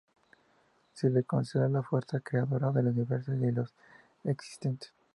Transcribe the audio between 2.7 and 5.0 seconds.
del universo y de lo existente.